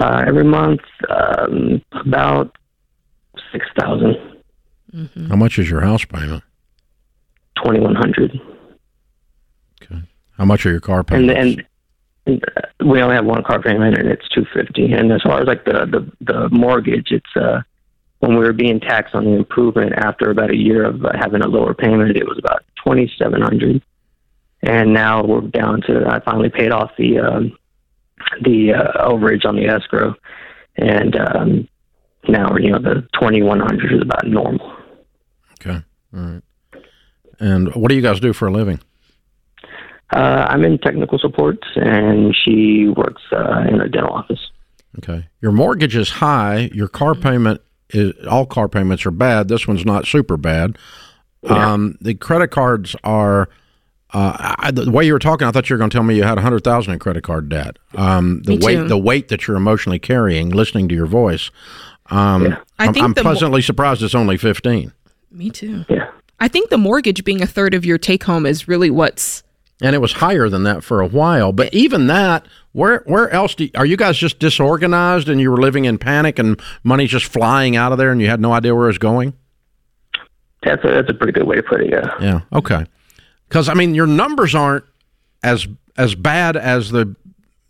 [0.00, 0.80] uh, every month.
[1.08, 2.56] Um, about
[3.52, 4.16] six thousand,
[5.28, 6.42] How much is your house payment?
[7.62, 8.40] twenty one hundred,
[9.82, 10.00] Okay.
[10.38, 11.34] How much are your car payments?
[11.38, 11.48] and.
[11.58, 11.66] and,
[12.26, 14.92] We only have one car payment, and it's two fifty.
[14.92, 17.60] And as far as like the, the the mortgage, it's uh
[18.18, 21.48] when we were being taxed on the improvement after about a year of having a
[21.48, 23.82] lower payment, it was about twenty seven hundred,
[24.62, 26.04] and now we're down to.
[26.08, 27.56] I finally paid off the um,
[28.42, 30.14] the uh, overage on the escrow,
[30.76, 31.68] and um,
[32.28, 34.76] now you know the twenty one hundred is about normal.
[35.60, 35.82] okay,
[36.14, 36.42] all right.
[37.38, 38.80] And what do you guys do for a living?
[40.12, 44.50] Uh, I'm in technical support, and she works uh, in a dental office.
[44.98, 46.70] Okay, your mortgage is high.
[46.72, 49.48] Your car payment is all car payments are bad.
[49.48, 50.78] This one's not super bad.
[51.44, 53.48] Um, the credit cards are.
[54.12, 56.14] Uh, I, the way you were talking, I thought you were going to tell me
[56.16, 57.76] you had a hundred thousand in credit card debt.
[57.96, 58.88] Um, the Me weight, too.
[58.88, 61.50] the weight that you're emotionally carrying, listening to your voice.
[62.08, 64.92] Um, I I'm, think I'm the mo- pleasantly surprised it's only fifteen.
[65.32, 65.84] Me too.
[65.88, 66.10] Yeah.
[66.38, 69.42] I think the mortgage being a third of your take home is really what's
[69.82, 71.52] and it was higher than that for a while.
[71.52, 75.60] But even that, where where else do are you guys just disorganized and you were
[75.60, 78.74] living in panic and money's just flying out of there and you had no idea
[78.74, 79.34] where it was going?
[80.62, 81.90] That's a that's a pretty good way to put it.
[81.90, 82.14] Yeah.
[82.20, 82.40] Yeah.
[82.52, 82.86] Okay.
[83.48, 84.84] Because I mean, your numbers aren't
[85.42, 87.14] as as bad as the.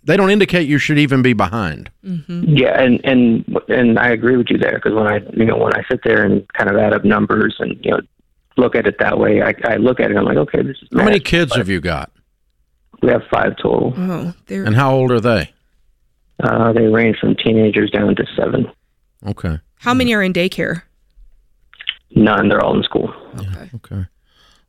[0.05, 1.90] They don't indicate you should even be behind.
[2.05, 2.45] Mm-hmm.
[2.47, 5.75] Yeah, and and and I agree with you there because when I you know when
[5.75, 8.01] I sit there and kind of add up numbers and you know
[8.57, 10.16] look at it that way, I, I look at it.
[10.16, 11.25] I'm like, okay, this is How many mad.
[11.25, 12.11] kids have you got,
[13.03, 13.92] We have five total.
[13.97, 15.53] oh they're and how old are they?
[16.42, 18.71] Uh, they range from teenagers down to seven.
[19.27, 19.59] Okay.
[19.81, 20.83] how many are in daycare?
[22.14, 22.49] None.
[22.49, 23.12] They're all in school.
[23.38, 23.71] Okay.
[23.77, 24.07] Okay.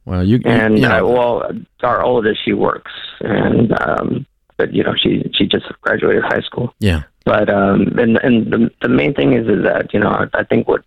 [0.05, 1.51] Well, you And you uh, well,
[1.83, 4.25] our oldest she works, and um,
[4.57, 6.73] but you know she she just graduated high school.
[6.79, 7.03] yeah.
[7.25, 10.43] But um, and and the the main thing is is that you know I, I
[10.45, 10.83] think what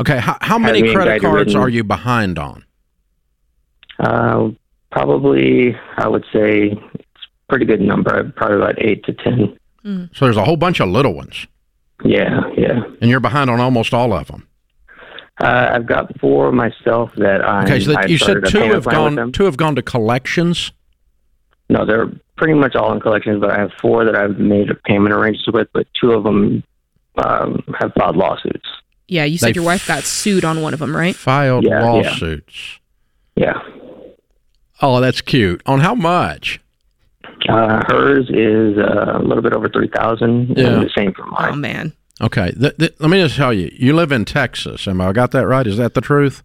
[0.00, 0.18] Okay.
[0.18, 2.64] How, how many credit cards ridden- are you behind on?
[3.98, 4.48] uh,
[4.90, 8.32] probably I would say it's a pretty good number.
[8.36, 9.56] Probably about eight to ten.
[10.12, 11.46] So there's a whole bunch of little ones,
[12.04, 12.82] Yeah, yeah.
[13.00, 14.46] and you're behind on almost all of them.
[15.42, 17.62] Uh, I've got four myself that I.
[17.64, 20.72] Okay, so that, you said two have plan gone two have gone to collections.
[21.70, 24.74] No, they're pretty much all in collections, but I have four that I've made a
[24.74, 26.62] payment arrangements with, but two of them
[27.24, 28.68] um, have filed lawsuits.
[29.10, 31.14] Yeah, you said your wife got sued on one of them, right?
[31.16, 31.90] Filed Yeah, yeah.
[31.90, 32.78] lawsuits.
[33.34, 33.60] Yeah.
[34.80, 35.60] Oh, that's cute.
[35.66, 36.60] On how much?
[37.48, 40.66] Uh, hers is uh, a little bit over 3000 Yeah.
[40.68, 41.50] and the same for mine.
[41.52, 41.92] Oh man.
[42.20, 42.52] Okay.
[42.52, 43.70] Th- th- let me just tell you.
[43.74, 44.86] You live in Texas.
[44.86, 45.66] Am I got that right?
[45.66, 46.42] Is that the truth?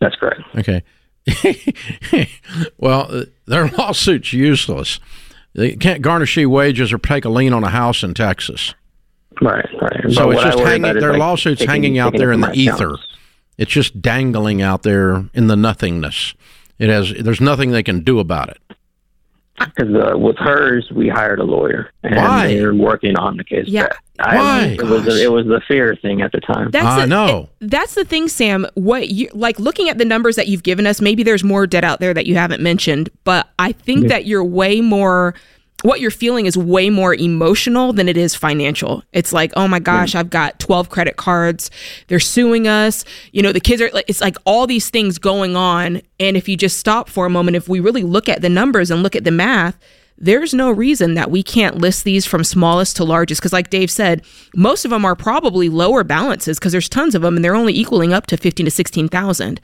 [0.00, 0.40] That's correct.
[0.56, 0.82] Okay.
[2.78, 5.00] well, uh, their lawsuit's useless.
[5.54, 8.74] They can't garnish you wages or take a lien on a house in Texas.
[9.40, 10.12] Right, right.
[10.12, 12.86] So But it's just hanging- their like, lawsuit's taking- hanging out there in the ether.
[12.94, 13.06] accounts.
[13.58, 16.34] It's just dangling out there in the nothingness.
[16.78, 17.12] It has.
[17.18, 18.58] There's nothing they can do about it.
[19.58, 22.46] Because uh, with hers, we hired a lawyer, and Why?
[22.54, 23.66] they're working on the case.
[23.68, 23.88] Yeah.
[24.18, 24.64] I, Why?
[24.78, 25.18] It was Gosh.
[25.20, 26.70] it was the fear thing at the time.
[26.70, 27.50] That's I the, know.
[27.60, 28.66] it- that's the thing, Sam.
[28.72, 31.84] What you like looking at the numbers that you've given us, maybe there's more debt
[31.84, 35.34] out there that you haven't mentioned, but I think that you're way more
[35.82, 39.02] what you're feeling is way more emotional than it is financial.
[39.12, 41.70] It's like, oh my gosh, I've got 12 credit cards.
[42.08, 43.04] They're suing us.
[43.32, 46.02] You know, the kids are like, it's like all these things going on.
[46.18, 48.90] And if you just stop for a moment, if we really look at the numbers
[48.90, 49.78] and look at the math,
[50.18, 53.40] there's no reason that we can't list these from smallest to largest.
[53.40, 54.22] Because, like Dave said,
[54.54, 57.74] most of them are probably lower balances because there's tons of them and they're only
[57.74, 59.60] equaling up to 15 to 16,000.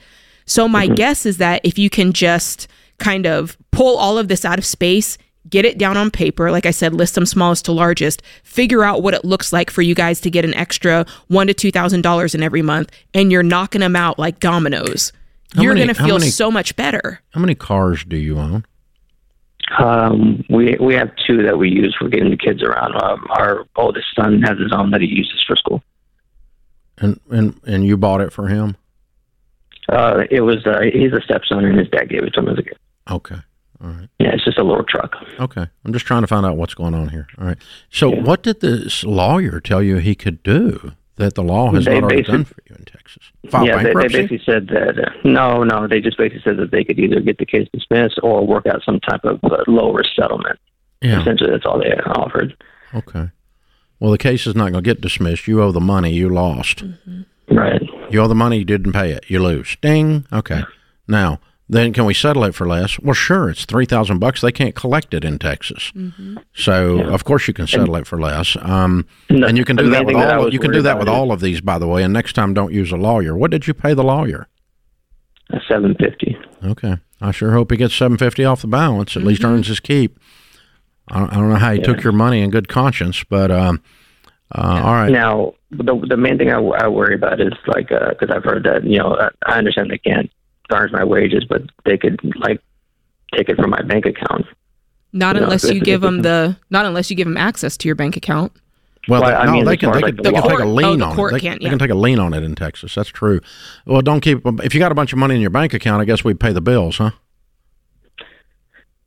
[0.47, 0.95] So, my mm-hmm.
[0.95, 4.65] guess is that if you can just kind of pull all of this out of
[4.65, 6.51] space, get it down on paper.
[6.51, 8.21] Like I said, list them smallest to largest.
[8.43, 11.53] Figure out what it looks like for you guys to get an extra one to
[11.53, 15.11] two thousand dollars in every month, and you're knocking them out like dominoes.
[15.55, 17.21] How you're many- going to feel many- so much better.
[17.31, 18.65] How many cars do you own?
[19.79, 22.95] Um, we we have two that we use for getting the kids around.
[23.03, 25.83] Um, our oldest son has his own that he uses for school.
[26.97, 28.77] And and and you bought it for him?
[29.89, 32.57] Uh, it was uh, he's a stepson, and his dad gave it to him as
[32.57, 32.79] a gift.
[33.09, 33.35] Okay.
[33.83, 34.09] All right.
[34.19, 35.15] Yeah, it's just a little truck.
[35.39, 35.65] Okay.
[35.85, 37.27] I'm just trying to find out what's going on here.
[37.37, 37.57] All right.
[37.91, 41.99] So, what did this lawyer tell you he could do that the law has They
[41.99, 43.31] not already done for you in Texas?
[43.49, 46.71] File yeah, they, they basically said that uh, no, no, they just basically said that
[46.71, 49.91] they could either get the case dismissed or work out some type of uh, low
[49.93, 50.59] risk settlement.
[51.01, 51.21] yeah.
[51.21, 52.55] Essentially, that's all they offered.
[52.93, 53.29] Okay.
[53.99, 55.47] Well, the case is not going to get dismissed.
[55.47, 56.13] You owe the money.
[56.13, 56.83] You lost.
[57.49, 57.81] Right.
[58.11, 58.59] You owe the money.
[58.59, 59.25] You didn't pay it.
[59.27, 59.75] You lose.
[59.81, 60.25] Ding.
[60.31, 60.61] Okay.
[61.07, 62.99] Now, then can we settle it for less?
[62.99, 63.49] Well, sure.
[63.49, 64.41] It's three thousand bucks.
[64.41, 65.91] They can't collect it in Texas.
[66.53, 68.55] So of course you can settle it for less.
[68.61, 70.51] Um, No, and you can do that with thing that all.
[70.53, 72.03] You can do that with is- all of these, by the way.
[72.03, 73.35] And next time, don't use a lawyer.
[73.35, 74.47] What did you pay the lawyer?
[75.51, 76.37] Uh, Seven fifty.
[76.63, 76.97] Okay.
[77.21, 79.15] I sure hope he gets seven fifty off the balance.
[79.17, 80.19] At least earns his keep.
[81.09, 83.81] I don't, I don't know how he took your money in good conscience, but um,
[84.53, 85.09] uh, all right.
[85.11, 88.83] Now, the the main thing I, I worry about is like because I've heard that
[88.83, 90.29] you know I, I understand they can't
[90.69, 92.61] garnish my wages, but they could like
[93.35, 94.45] take it from my bank account.
[95.13, 97.87] Not No, unless this you give them the not unless you give them access to
[97.87, 98.51] your bank account.
[99.07, 100.51] Well, Well, they, I no, mean, they can they as, can, like, they can take
[100.51, 101.35] a court- lien oh, the on court it.
[101.35, 102.93] They, can't, they can take a lien on it in Texas.
[102.93, 103.39] That's true.
[103.85, 106.01] Well, don't keep if you got a bunch of money in your bank account.
[106.01, 107.11] I guess we pay the bills, huh?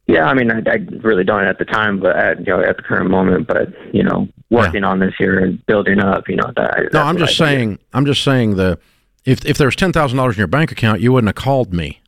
[0.06, 2.76] Yeah, I mean, I, I really don't at the time, but at you know at
[2.78, 6.50] the current moment, but you know, working on this here and building up, you know,
[6.56, 6.78] that.
[6.78, 7.56] No, that's I'm just I do.
[7.56, 7.78] saying.
[7.92, 8.78] I'm just saying the
[9.24, 11.72] if if there was ten thousand dollars in your bank account, you wouldn't have called
[11.72, 12.00] me.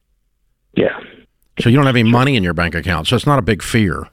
[0.74, 0.98] Yeah,
[1.60, 3.06] So you don't have any money in your bank account.
[3.06, 4.08] So it's not a big fear.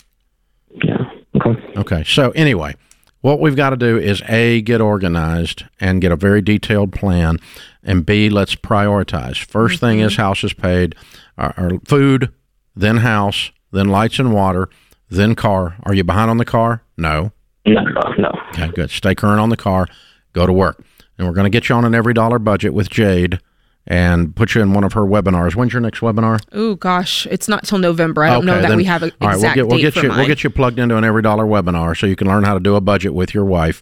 [0.83, 1.73] yeah, okay.
[1.77, 2.03] Okay.
[2.05, 2.75] So anyway,
[3.21, 7.37] what we've got to do is A, get organized and get a very detailed plan,
[7.83, 9.45] and B, let's prioritize.
[9.45, 10.07] 1st thing mm-hmm.
[10.07, 10.95] is house is paid,
[11.37, 12.31] our, our food,
[12.75, 14.69] then house, then lights and water,
[15.09, 15.75] then car.
[15.83, 16.83] Are you behind on the car?
[16.97, 17.31] No.
[17.65, 18.31] No, no, no.
[18.49, 18.89] Okay, good.
[18.89, 19.87] Stay current on the car.
[20.33, 20.83] Go to work.
[21.19, 23.39] And we're going to get you on an EveryDollar budget with Jade
[23.87, 25.55] and put you in one of her webinars.
[25.55, 26.39] When's your next webinar?
[26.53, 28.23] Oh gosh, it's not till November.
[28.23, 29.93] I don't know that then- we have an all right, exact we'll get, we'll date
[29.95, 30.17] get you mine.
[30.19, 32.75] we'll get you plugged into an EveryDollar webinar so you can learn how to do
[32.75, 33.81] a budget with your wife,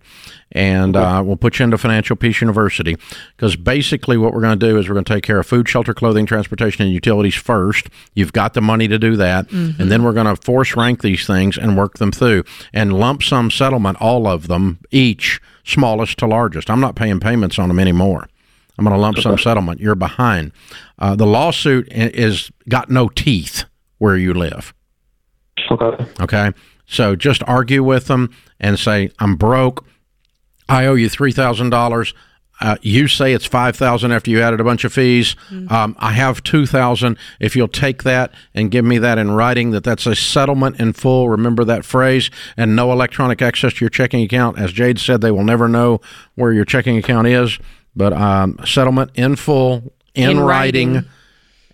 [0.53, 2.95] and uh, we'll put you into Financial Peace University
[3.35, 5.67] because basically what we're going to do is we're going to take care of food,
[5.67, 7.89] shelter, clothing, transportation, and utilities first.
[8.15, 9.81] You've got the money to do that, Mm-hmm.
[9.81, 13.21] and then we're going to force rank these things and work them through and lump
[13.23, 16.69] sum settlement all of them each smallest to largest.
[16.69, 18.27] I'm not paying payments on them anymore.
[18.77, 19.79] I'm going to lump sum settlement.
[19.79, 20.51] You're behind.
[20.97, 23.65] Uh, the lawsuit is got no teeth
[23.97, 24.73] where you live.
[25.69, 26.05] Okay.
[26.21, 26.51] Okay.
[26.85, 29.85] So just argue with them and say, I'm broke.
[30.69, 32.13] I owe you $3,000.
[32.59, 35.35] Uh, you say it's 5000 after you added a bunch of fees.
[35.69, 39.83] Um, I have 2000 If you'll take that and give me that in writing, that
[39.83, 41.29] that's a settlement in full.
[41.29, 44.57] Remember that phrase and no electronic access to your checking account.
[44.57, 46.01] As Jade said, they will never know
[46.35, 47.59] where your checking account is,
[47.95, 51.09] but um, settlement in full, in, In writing writing.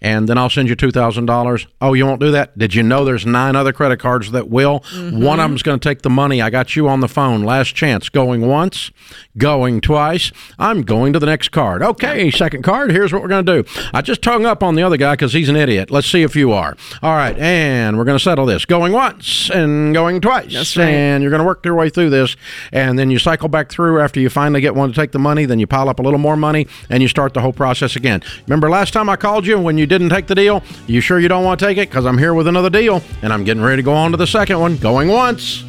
[0.03, 1.65] And then I'll send you two thousand dollars.
[1.81, 2.55] Oh, you won't do that?
[2.57, 4.81] Did you know there's nine other credit cards that will?
[4.81, 5.23] Mm-hmm.
[5.23, 6.41] One of them's going to take the money.
[6.41, 7.43] I got you on the phone.
[7.43, 8.09] Last chance.
[8.09, 8.91] Going once,
[9.37, 10.31] going twice.
[10.59, 11.81] I'm going to the next card.
[11.81, 12.91] Okay, second card.
[12.91, 13.69] Here's what we're going to do.
[13.93, 15.89] I just hung up on the other guy because he's an idiot.
[15.89, 16.75] Let's see if you are.
[17.01, 18.65] All right, and we're going to settle this.
[18.65, 20.75] Going once and going twice.
[20.75, 20.89] Right.
[20.89, 22.35] And you're going to work your way through this,
[22.73, 25.45] and then you cycle back through after you finally get one to take the money.
[25.45, 28.21] Then you pile up a little more money, and you start the whole process again.
[28.47, 30.63] Remember last time I called you when you didn't take the deal?
[30.87, 31.89] You sure you don't want to take it?
[31.89, 34.27] Because I'm here with another deal, and I'm getting ready to go on to the
[34.27, 34.77] second one.
[34.77, 35.63] Going once,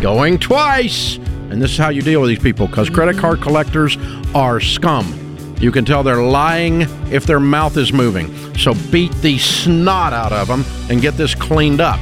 [0.00, 2.66] going twice, and this is how you deal with these people.
[2.66, 3.96] Because credit card collectors
[4.34, 5.16] are scum.
[5.60, 8.34] You can tell they're lying if their mouth is moving.
[8.56, 12.00] So beat the snot out of them and get this cleaned up.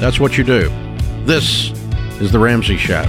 [0.00, 0.70] That's what you do.
[1.24, 1.70] This
[2.20, 3.04] is The Ramsey Show.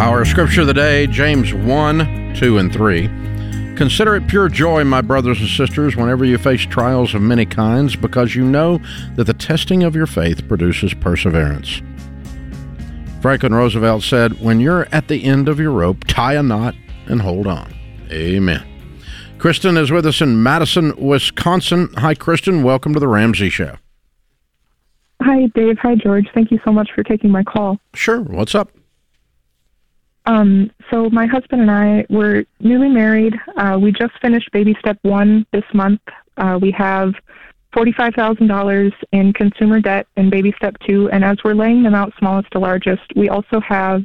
[0.00, 3.06] Our scripture of the day, James 1, 2, and 3.
[3.76, 7.96] Consider it pure joy, my brothers and sisters, whenever you face trials of many kinds,
[7.96, 8.80] because you know
[9.16, 11.82] that the testing of your faith produces perseverance.
[13.20, 16.74] Franklin Roosevelt said, When you're at the end of your rope, tie a knot
[17.06, 17.70] and hold on.
[18.10, 18.66] Amen.
[19.36, 21.90] Kristen is with us in Madison, Wisconsin.
[21.98, 22.62] Hi, Kristen.
[22.62, 23.76] Welcome to the Ramsey Show.
[25.20, 25.76] Hi, Dave.
[25.82, 26.26] Hi, George.
[26.32, 27.78] Thank you so much for taking my call.
[27.92, 28.22] Sure.
[28.22, 28.70] What's up?
[30.26, 33.34] Um, so my husband and I were newly married.
[33.56, 36.00] Uh, we just finished baby step one this month.
[36.36, 37.14] Uh, we have
[37.72, 41.94] forty-five thousand dollars in consumer debt in baby step two, and as we're laying them
[41.94, 44.02] out smallest to largest, we also have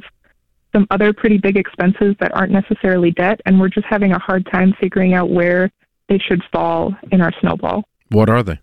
[0.74, 4.46] some other pretty big expenses that aren't necessarily debt, and we're just having a hard
[4.50, 5.70] time figuring out where
[6.08, 7.84] they should fall in our snowball.
[8.10, 8.58] What are they?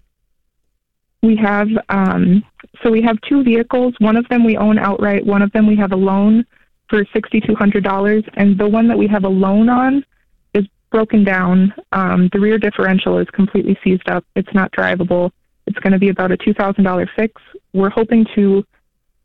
[1.21, 2.43] We have um,
[2.81, 3.93] so we have two vehicles.
[3.99, 5.25] One of them we own outright.
[5.25, 6.45] One of them we have a loan
[6.93, 10.05] for sixty two hundred dollars, and the one that we have a loan on
[10.53, 11.73] is broken down.
[11.91, 14.23] Um, the rear differential is completely seized up.
[14.35, 15.31] It's not drivable.
[15.65, 17.41] It's going to be about a two thousand dollar fix.
[17.73, 18.63] We're hoping to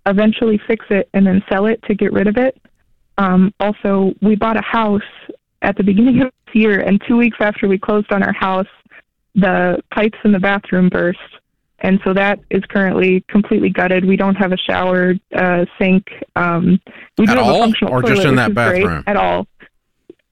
[0.06, 2.58] eventually fix it and then sell it to get rid of it.
[3.18, 5.02] Um, also, we bought a house
[5.60, 8.72] at the beginning of this year, and two weeks after we closed on our house,
[9.34, 11.18] the pipes in the bathroom burst.
[11.80, 14.04] And so that is currently completely gutted.
[14.04, 16.06] We don't have a shower, uh, sink.
[16.34, 16.80] Um,
[17.16, 17.56] we do At have all?
[17.56, 19.04] a functional Or just in which that is great, bathroom?
[19.06, 19.46] At all.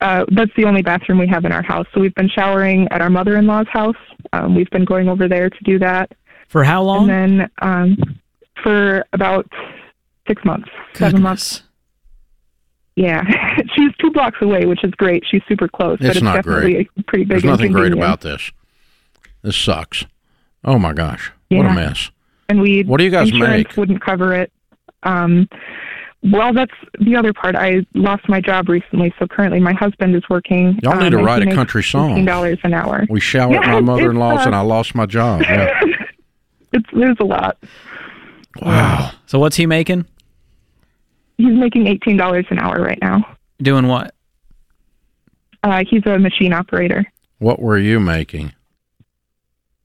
[0.00, 1.86] Uh, that's the only bathroom we have in our house.
[1.94, 3.96] So we've been showering at our mother-in-law's house.
[4.32, 6.10] Um, we've been going over there to do that.
[6.48, 7.08] For how long?
[7.10, 7.96] And then um,
[8.62, 9.46] for about
[10.28, 11.62] six months, seven months.
[12.96, 13.22] Yeah,
[13.76, 15.22] she's two blocks away, which is great.
[15.30, 16.90] She's super close, but It's it's not definitely great.
[16.98, 17.28] a pretty big.
[17.30, 18.50] There's nothing great about this.
[19.42, 20.04] This sucks.
[20.64, 22.10] Oh my gosh, what a mess.
[22.48, 23.76] And we What do you guys insurance make?
[23.76, 24.52] Wouldn't cover it.
[25.02, 25.48] Um,
[26.22, 27.54] well, that's the other part.
[27.54, 30.78] I lost my job recently, so currently my husband is working.
[30.82, 32.10] Y'all need um, to write a country song.
[32.10, 33.06] Fifteen dollars an hour.
[33.08, 35.42] We shower at Yeah, my mother-in-law's, uh, and I lost my job.
[35.42, 35.80] Yeah.
[36.72, 37.56] It's there's a lot.
[38.60, 39.12] Wow.
[39.26, 40.04] So what's he making?
[41.38, 43.36] He's making eighteen dollars an hour right now.
[43.62, 44.14] Doing what?
[45.62, 47.10] Uh, he's a machine operator.
[47.38, 48.52] What were you making?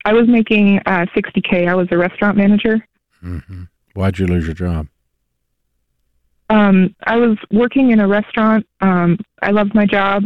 [0.05, 1.67] I was making uh, 60k.
[1.67, 2.85] I was a restaurant manager.
[3.19, 4.87] hmm Why'd you lose your job?
[6.49, 8.65] Um, I was working in a restaurant.
[8.79, 10.23] Um, I loved my job.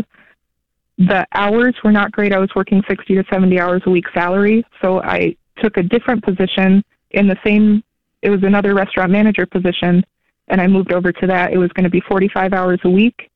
[0.98, 2.32] The hours were not great.
[2.32, 4.66] I was working 60 to 70 hours a week salary.
[4.82, 7.84] So I took a different position in the same,
[8.22, 10.04] it was another restaurant manager position.
[10.48, 11.54] And I moved over to that.
[11.54, 13.30] It was going to be 45 hours a week.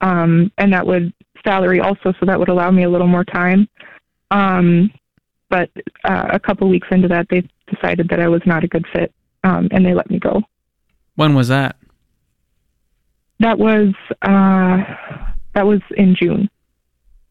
[0.00, 1.12] Um, and that would
[1.44, 2.12] salary also.
[2.18, 3.68] So that would allow me a little more time.
[4.30, 4.90] Um,
[5.50, 5.70] but
[6.04, 9.12] uh, a couple weeks into that, they decided that I was not a good fit.
[9.44, 10.42] Um, and they let me go.
[11.14, 11.76] When was that?
[13.40, 14.78] That was uh,
[15.54, 16.50] that was in June.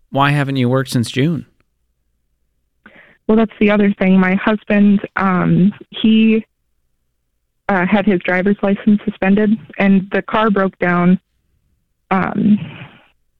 [0.09, 1.45] Why haven't you worked since June?
[3.27, 4.17] Well, that's the other thing.
[4.17, 6.45] My husband, um, he
[7.67, 11.19] uh, had his driver's license suspended, and the car broke down.
[12.09, 12.57] Um,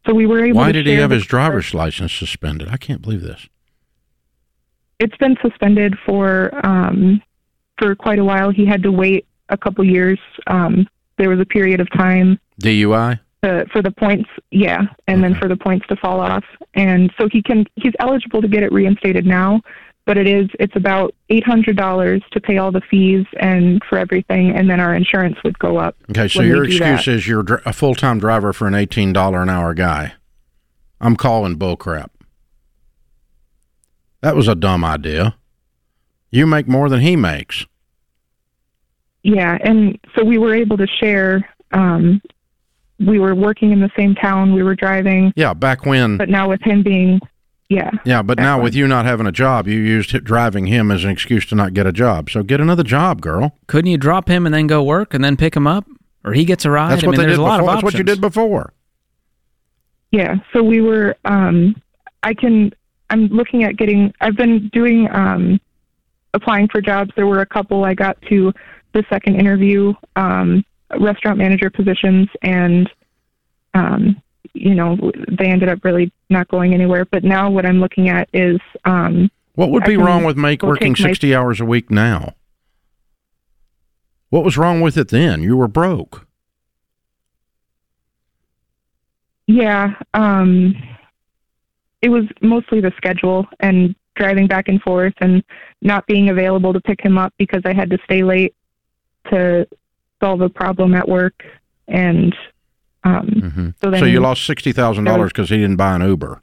[0.05, 0.55] so we were able.
[0.55, 1.39] To Why to did he have the his car.
[1.39, 2.67] driver's license suspended?
[2.67, 3.47] I can't believe this.
[4.99, 7.21] It's been suspended for um,
[7.77, 8.49] for quite a while.
[8.49, 10.19] He had to wait a couple years.
[10.47, 13.19] Um, there was a period of time DUI?
[13.43, 16.43] to, for the points, yeah, and then for the points to fall off.
[16.73, 19.61] And so he can he's eligible to get it reinstated now,
[20.05, 23.97] but it is it's about eight hundred dollars to pay all the fees and for
[23.97, 25.95] everything, and then our insurance would go up.
[26.09, 27.11] Okay, so your excuse that.
[27.11, 30.13] is you're a full time driver for an eighteen dollar an hour guy.
[30.99, 32.09] I'm calling bullcrap.
[34.21, 35.35] That was a dumb idea.
[36.31, 37.65] You make more than he makes.
[39.23, 41.47] Yeah, and so we were able to share.
[41.71, 42.21] Um,
[42.99, 44.53] we were working in the same town.
[44.53, 46.17] We were driving, Yeah, back when.
[46.17, 47.19] but now with him being,
[47.69, 48.63] yeah, yeah, but now when.
[48.63, 51.73] with you not having a job, you used driving him as an excuse to not
[51.73, 52.29] get a job.
[52.29, 53.55] So get another job, girl.
[53.67, 55.85] Couldn't you drop him and then go work and then pick him up?
[56.23, 56.91] Or he gets a ride?
[56.91, 57.67] That's I what mean, they there's did a before.
[57.73, 58.73] That's what you did before.
[60.11, 61.75] Yeah, so we were um
[62.23, 62.71] I can
[63.09, 65.59] I'm looking at getting I've been doing um
[66.33, 67.11] applying for jobs.
[67.15, 68.53] There were a couple I got to
[68.93, 70.63] the second interview, um
[70.99, 72.89] restaurant manager positions and
[73.73, 74.21] um
[74.53, 74.97] you know,
[75.37, 77.05] they ended up really not going anywhere.
[77.05, 80.61] But now what I'm looking at is um What would I be wrong with make
[80.63, 82.33] working take my- sixty hours a week now?
[84.29, 85.41] What was wrong with it then?
[85.41, 86.25] You were broke.
[89.47, 90.75] yeah, um
[92.01, 95.43] it was mostly the schedule and driving back and forth and
[95.81, 98.55] not being available to pick him up because I had to stay late
[99.31, 99.67] to
[100.21, 101.43] solve a problem at work
[101.87, 102.35] and
[103.03, 106.41] um hmm so So, you lost sixty thousand dollars because he didn't buy an Uber.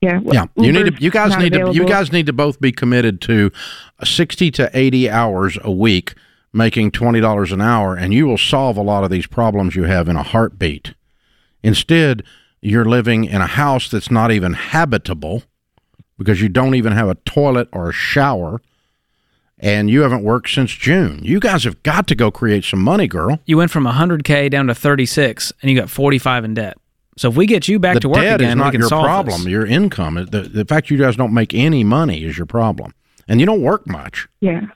[0.00, 1.02] yeah well, Yeah, you need to.
[1.02, 1.72] You guys need to.
[1.72, 3.50] You guys need to both be committed to
[4.04, 6.14] sixty to eighty hours a week,
[6.52, 9.84] making twenty dollars an hour, and you will solve a lot of these problems you
[9.84, 10.94] have in a heartbeat.
[11.62, 12.22] Instead,
[12.60, 15.42] you're living in a house that's not even habitable
[16.18, 18.60] because you don't even have a toilet or a shower,
[19.58, 21.20] and you haven't worked since June.
[21.22, 23.40] You guys have got to go create some money, girl.
[23.46, 26.76] You went from 100K down to 36 and you got 45 in debt.
[27.16, 28.80] So if we get you back the to work debt again, is we not can
[28.80, 29.44] your solve problem.
[29.44, 29.50] this.
[29.50, 32.94] Your income, the, the fact you guys don't make any money is your problem,
[33.28, 34.28] and you don't work much.
[34.40, 34.66] Yeah.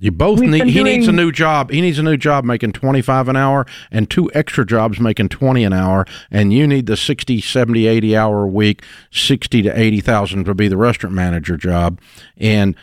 [0.00, 0.60] You both We've need.
[0.60, 1.70] been He needs a new job.
[1.70, 5.28] He needs a new job making twenty five an hour, and two extra jobs making
[5.28, 6.06] twenty an hour.
[6.30, 8.82] And you need the 60, 70, 80 hour a week,
[9.12, 12.00] sixty to eighty thousand to be the restaurant manager job,
[12.38, 12.74] and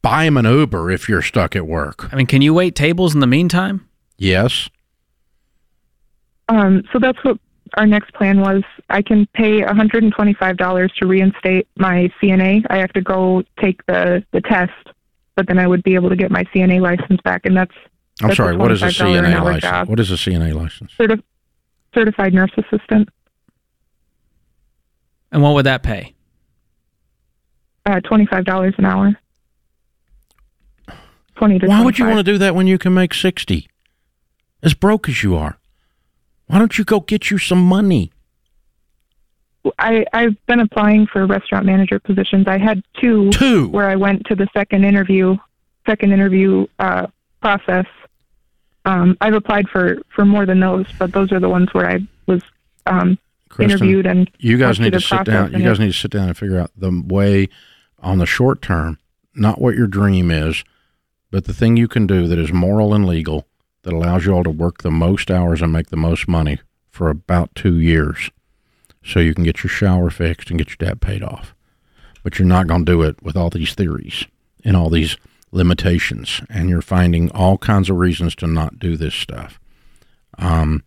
[0.00, 2.12] buy him an Uber if you're stuck at work.
[2.12, 3.86] I mean, can you wait tables in the meantime?
[4.16, 4.70] Yes.
[6.48, 7.38] Um, so that's what
[7.76, 8.62] our next plan was.
[8.90, 12.64] I can pay $125 to reinstate my CNA.
[12.70, 14.72] I have to go take the, the test,
[15.36, 17.74] but then I would be able to get my CNA license back, and that's
[18.22, 18.56] I'm That's sorry.
[18.56, 19.62] What is a CNA license?
[19.62, 19.88] job.
[19.88, 20.92] What is a CNA license?
[20.98, 21.22] certi-
[21.94, 23.08] certified nurse assistant.
[25.32, 26.14] And what would that pay?
[27.86, 29.18] Uh, $25 an hour.
[31.36, 33.68] 20 to Why would you want to do that when you can make sixty?
[34.62, 35.58] As broke as you are,
[36.46, 38.12] why don't you go get you some money?
[39.78, 42.46] I, I've been applying for restaurant manager positions.
[42.46, 43.68] I had two, Two.
[43.68, 45.36] where I went to the second interview,
[45.86, 47.06] second interview uh,
[47.40, 47.86] process.
[48.84, 52.00] Um, I've applied for for more than those, but those are the ones where I
[52.26, 52.42] was
[52.86, 55.52] um, Kristen, interviewed and you guys need to sit down.
[55.52, 57.48] You guys it- need to sit down and figure out the way
[58.00, 58.98] on the short term,
[59.34, 60.62] not what your dream is,
[61.30, 63.46] but the thing you can do that is moral and legal
[63.82, 66.58] that allows you all to work the most hours and make the most money
[66.90, 68.30] for about two years,
[69.04, 71.54] so you can get your shower fixed and get your debt paid off.
[72.22, 74.24] But you're not going to do it with all these theories
[74.64, 75.16] and all these
[75.52, 79.60] limitations, and you're finding all kinds of reasons to not do this stuff.
[80.38, 80.82] Um,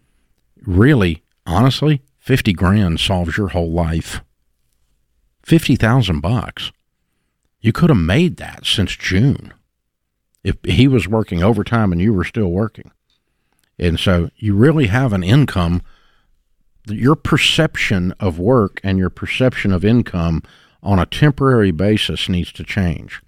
[0.66, 4.22] really, honestly, fifty grand solves your whole life.
[5.44, 6.72] Fifty thousand bucks.
[7.62, 9.54] You could have made that since June
[10.44, 12.92] if he was working overtime and you were still working.
[13.80, 15.82] And so you really have an income.
[16.90, 20.44] Your perception of work and your perception of income
[20.82, 23.22] on a temporary basis needs to change.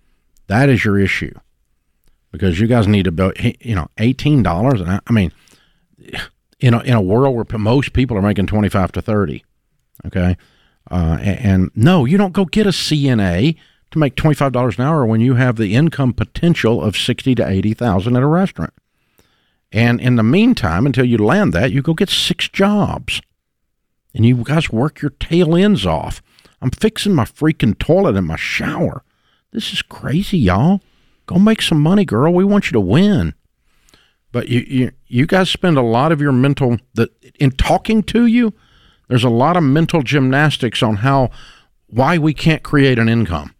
[0.47, 1.33] That is your issue
[2.31, 4.81] because you guys need to, build, you know, eighteen dollars.
[4.81, 5.31] And I mean,
[6.59, 9.43] in a, in a world where most people are making 25 to 30
[10.05, 10.37] okay
[10.91, 13.55] uh, and, and no you don't go get a cna
[13.91, 18.15] to make $25 an hour when you have the income potential of 60 to 80000
[18.15, 18.73] at a restaurant
[19.71, 23.21] and in the meantime until you land that you go get six jobs
[24.13, 26.21] and you guys work your tail ends off.
[26.61, 29.03] I'm fixing my freaking toilet in my shower.
[29.51, 30.81] This is crazy y'all.
[31.25, 32.33] Go make some money girl.
[32.33, 33.33] We want you to win.
[34.31, 38.25] But you, you you guys spend a lot of your mental that in talking to
[38.25, 38.53] you
[39.07, 41.31] there's a lot of mental gymnastics on how
[41.87, 43.55] why we can't create an income.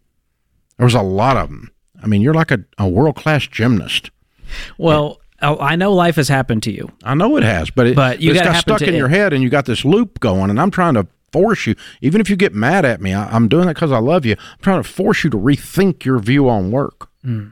[0.78, 1.70] There's a lot of them
[2.02, 4.10] i mean you're like a, a world-class gymnast.
[4.78, 6.90] Well, I I know life has happened to you.
[7.04, 8.98] i know it has but, it, But you it's gotta got stuck in it.
[8.98, 12.20] your head and you got this loop going and i'm trying to force you even
[12.20, 14.58] if you get mad at me I, i'm doing it because i love you i'm
[14.62, 17.48] trying to force you to rethink your view on work hmm.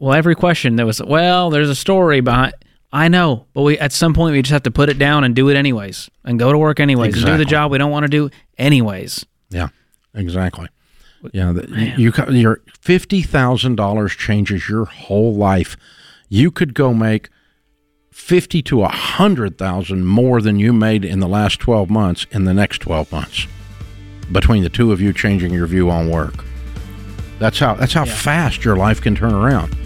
[0.00, 2.52] Well, every question there was, well, there's a story behind.
[2.92, 5.34] I know, but we at some point we just have to put it down and
[5.34, 8.04] do it anyways, and go to work anyways, and do the job we don't want
[8.04, 9.24] to do anyways.
[9.50, 9.68] Yeah,
[10.12, 10.68] exactly.
[11.32, 15.76] Yeah, the, you co- your fifty thousand dollars changes your whole life.
[16.34, 17.28] You could go make
[18.10, 22.42] fifty to a hundred thousand more than you made in the last twelve months in
[22.42, 23.46] the next twelve months.
[24.32, 26.44] Between the two of you changing your view on work,
[27.38, 29.76] that's how that's how fast your life can turn around.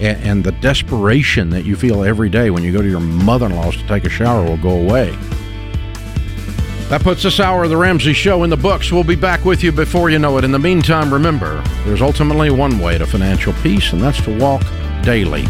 [0.00, 3.76] And, and the desperation that you feel every day when you go to your mother-in-law's
[3.76, 5.16] to take a shower will go away.
[6.88, 8.90] That puts this hour of the Ramsey Show in the books.
[8.90, 10.42] We'll be back with you before you know it.
[10.42, 14.64] In the meantime, remember, there's ultimately one way to financial peace, and that's to walk
[15.04, 15.46] daily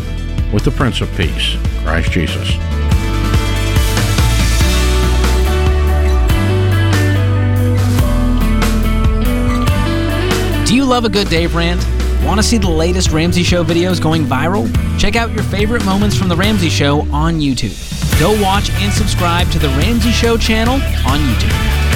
[0.52, 2.48] with the Prince of Peace, Christ Jesus.
[10.68, 11.84] Do you love a good Dave rant?
[12.24, 14.70] Want to see the latest Ramsey Show videos going viral?
[14.98, 17.76] Check out your favorite moments from The Ramsey Show on YouTube.
[18.20, 21.91] Go watch and subscribe to The Ramsey Show channel on YouTube.